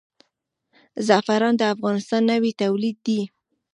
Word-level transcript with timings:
زعفران 1.07 1.53
د 1.57 1.61
افغانستان 1.75 2.21
نوی 2.31 2.51
تولید 2.61 2.97
دی. 3.05 3.21